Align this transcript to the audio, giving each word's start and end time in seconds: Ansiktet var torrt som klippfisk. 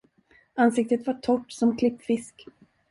Ansiktet 0.55 1.07
var 1.07 1.13
torrt 1.23 1.51
som 1.51 1.77
klippfisk. 1.77 2.47